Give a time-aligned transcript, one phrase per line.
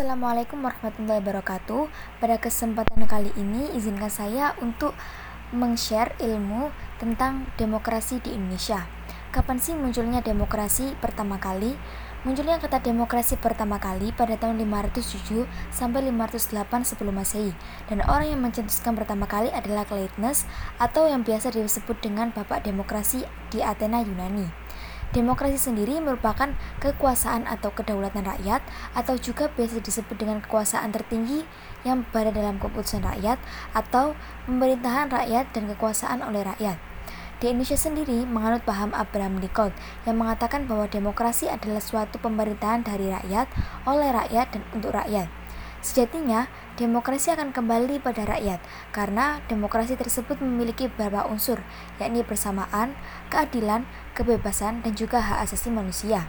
[0.00, 1.92] Assalamualaikum warahmatullahi wabarakatuh.
[2.24, 4.96] Pada kesempatan kali ini, izinkan saya untuk
[5.52, 8.88] meng-share ilmu tentang demokrasi di Indonesia.
[9.28, 11.76] Kapan sih munculnya demokrasi pertama kali?
[12.24, 17.52] Munculnya kata demokrasi pertama kali pada tahun 507 sampai 508 sebelum Masehi.
[17.92, 20.48] Dan orang yang mencetuskan pertama kali adalah Cleithness
[20.80, 24.69] atau yang biasa disebut dengan Bapak Demokrasi di Athena Yunani.
[25.10, 28.62] Demokrasi sendiri merupakan kekuasaan atau kedaulatan rakyat
[28.94, 31.42] atau juga biasa disebut dengan kekuasaan tertinggi
[31.82, 33.42] yang berada dalam keputusan rakyat
[33.74, 34.14] atau
[34.46, 36.78] pemerintahan rakyat dan kekuasaan oleh rakyat.
[37.42, 39.74] Di Indonesia sendiri menganut paham Abraham Lincoln
[40.06, 43.50] yang mengatakan bahwa demokrasi adalah suatu pemerintahan dari rakyat,
[43.90, 45.39] oleh rakyat, dan untuk rakyat.
[45.80, 46.44] Sejatinya,
[46.76, 48.60] demokrasi akan kembali pada rakyat
[48.92, 51.64] karena demokrasi tersebut memiliki beberapa unsur,
[51.96, 52.92] yakni persamaan,
[53.32, 56.28] keadilan, kebebasan, dan juga hak asasi manusia.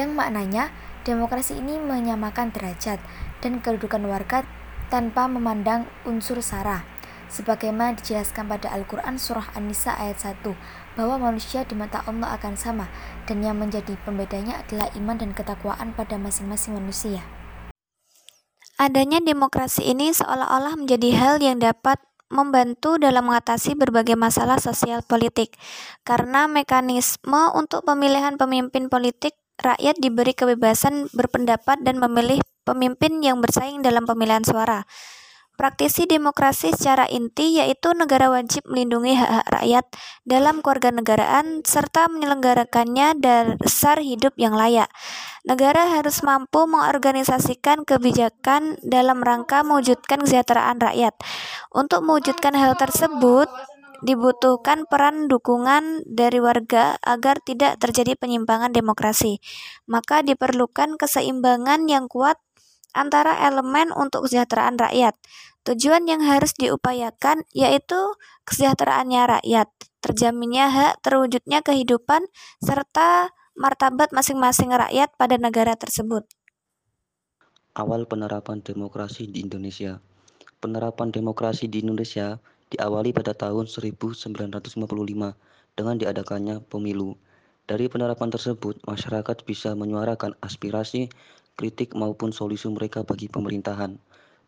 [0.00, 0.72] Yang maknanya,
[1.04, 3.04] demokrasi ini menyamakan derajat
[3.44, 4.48] dan kedudukan warga
[4.88, 6.88] tanpa memandang unsur sara.
[7.28, 10.52] Sebagaimana dijelaskan pada Al-Quran Surah An-Nisa ayat 1,
[10.96, 12.88] bahwa manusia di mata Allah akan sama,
[13.24, 17.24] dan yang menjadi pembedanya adalah iman dan ketakwaan pada masing-masing manusia.
[18.80, 22.00] Adanya demokrasi ini seolah-olah menjadi hal yang dapat
[22.32, 25.52] membantu dalam mengatasi berbagai masalah sosial politik,
[26.02, 33.84] karena mekanisme untuk pemilihan pemimpin politik rakyat diberi kebebasan berpendapat dan memilih pemimpin yang bersaing
[33.84, 34.88] dalam pemilihan suara.
[35.52, 39.84] Praktisi demokrasi secara inti yaitu negara wajib melindungi hak-hak rakyat
[40.24, 44.88] dalam kewarganegaraan serta menyelenggarakannya dasar hidup yang layak.
[45.44, 51.14] Negara harus mampu mengorganisasikan kebijakan dalam rangka mewujudkan kesejahteraan rakyat.
[51.68, 53.52] Untuk mewujudkan hal tersebut,
[54.02, 59.38] dibutuhkan peran dukungan dari warga agar tidak terjadi penyimpangan demokrasi.
[59.86, 62.36] Maka diperlukan keseimbangan yang kuat
[62.92, 65.16] antara elemen untuk kesejahteraan rakyat.
[65.62, 68.00] Tujuan yang harus diupayakan yaitu
[68.48, 69.68] kesejahteraannya rakyat,
[70.02, 72.26] terjaminnya hak, terwujudnya kehidupan,
[72.58, 76.26] serta martabat masing-masing rakyat pada negara tersebut.
[77.72, 80.02] Awal penerapan demokrasi di Indonesia
[80.62, 82.38] Penerapan demokrasi di Indonesia
[82.70, 84.78] diawali pada tahun 1955
[85.74, 87.18] dengan diadakannya pemilu.
[87.66, 91.10] Dari penerapan tersebut, masyarakat bisa menyuarakan aspirasi
[91.56, 94.00] kritik maupun solusi mereka bagi pemerintahan.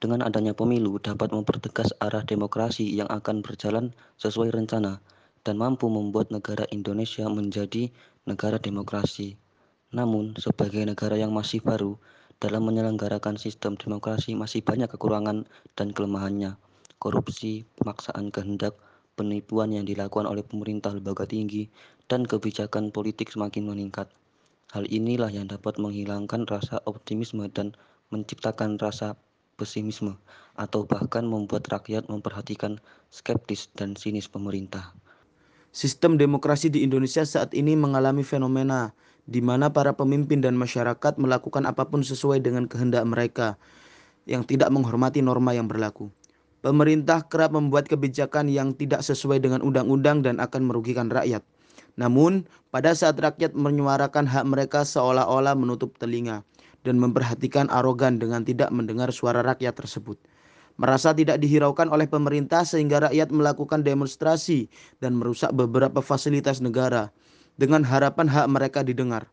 [0.03, 5.01] Dengan adanya pemilu dapat mempertegas arah demokrasi yang akan berjalan sesuai rencana
[5.45, 7.93] dan mampu membuat negara Indonesia menjadi
[8.25, 9.37] negara demokrasi.
[9.95, 11.95] Namun, sebagai negara yang masih baru,
[12.43, 15.47] dalam menyelenggarakan sistem demokrasi masih banyak kekurangan
[15.79, 16.59] dan kelemahannya.
[16.99, 18.75] Korupsi, pemaksaan kehendak,
[19.15, 21.71] penipuan yang dilakukan oleh pemerintah lembaga tinggi,
[22.11, 24.11] dan kebijakan politik semakin meningkat.
[24.75, 27.79] Hal inilah yang dapat menghilangkan rasa optimisme dan
[28.11, 29.15] menciptakan rasa
[29.55, 30.19] pesimisme
[30.59, 32.83] atau bahkan membuat rakyat memperhatikan
[33.15, 34.91] skeptis dan sinis pemerintah.
[35.71, 38.91] Sistem demokrasi di Indonesia saat ini mengalami fenomena
[39.31, 43.55] di mana para pemimpin dan masyarakat melakukan apa pun sesuai dengan kehendak mereka
[44.27, 46.11] yang tidak menghormati norma yang berlaku.
[46.67, 51.47] Pemerintah kerap membuat kebijakan yang tidak sesuai dengan undang-undang dan akan merugikan rakyat.
[51.94, 52.43] Namun,
[52.75, 56.43] pada saat rakyat menyuarakan hak mereka seolah-olah menutup telinga
[56.82, 60.19] dan memperhatikan arogan dengan tidak mendengar suara rakyat tersebut.
[60.75, 64.66] Merasa tidak dihiraukan oleh pemerintah sehingga rakyat melakukan demonstrasi
[64.99, 67.15] dan merusak beberapa fasilitas negara
[67.55, 69.31] dengan harapan hak mereka didengar.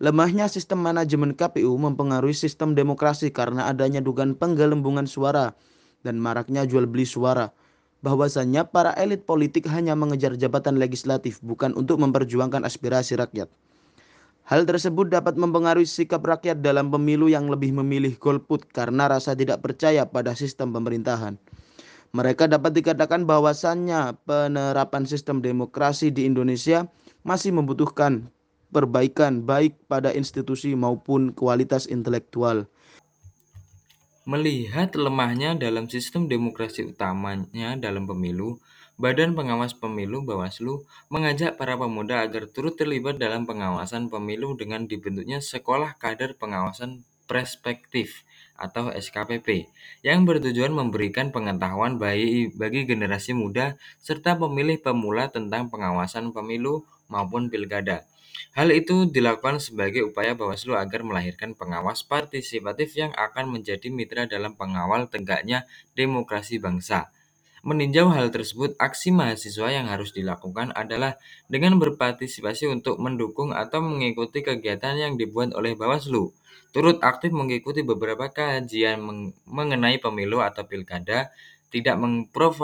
[0.00, 5.52] Lemahnya sistem manajemen KPU mempengaruhi sistem demokrasi karena adanya dugaan penggelembungan suara
[6.00, 7.52] dan maraknya jual beli suara
[8.00, 13.48] bahwasannya para elit politik hanya mengejar jabatan legislatif bukan untuk memperjuangkan aspirasi rakyat.
[14.48, 19.62] Hal tersebut dapat mempengaruhi sikap rakyat dalam pemilu yang lebih memilih golput karena rasa tidak
[19.62, 21.38] percaya pada sistem pemerintahan.
[22.10, 26.90] Mereka dapat dikatakan bahwasannya penerapan sistem demokrasi di Indonesia
[27.22, 28.26] masih membutuhkan
[28.74, 32.66] perbaikan baik pada institusi maupun kualitas intelektual.
[34.30, 38.62] Melihat lemahnya dalam sistem demokrasi utamanya dalam pemilu,
[38.94, 45.42] Badan Pengawas Pemilu Bawaslu mengajak para pemuda agar turut terlibat dalam pengawasan pemilu dengan dibentuknya
[45.42, 48.22] Sekolah Kader Pengawasan Perspektif
[48.54, 49.66] atau SKPP
[50.06, 58.06] yang bertujuan memberikan pengetahuan bagi generasi muda serta pemilih pemula tentang pengawasan pemilu maupun pilkada.
[58.56, 64.56] Hal itu dilakukan sebagai upaya Bawaslu agar melahirkan pengawas partisipatif yang akan menjadi mitra dalam
[64.56, 67.12] pengawal tegaknya demokrasi bangsa.
[67.60, 71.20] Meninjau hal tersebut, aksi mahasiswa yang harus dilakukan adalah
[71.52, 76.32] dengan berpartisipasi untuk mendukung atau mengikuti kegiatan yang dibuat oleh Bawaslu,
[76.72, 79.04] turut aktif mengikuti beberapa kajian
[79.44, 81.28] mengenai pemilu atau pilkada,
[81.68, 82.00] tidak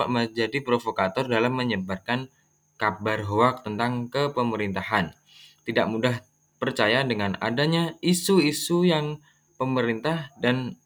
[0.08, 2.32] menjadi provokator dalam menyebarkan
[2.76, 5.16] kabar hoak tentang kepemerintahan,
[5.64, 6.16] tidak mudah
[6.60, 9.20] percaya dengan adanya isu-isu yang
[9.56, 10.76] pemerintah dan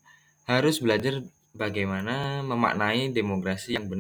[0.47, 3.99] harus belajar bagaimana memaknai demokrasi yang benar.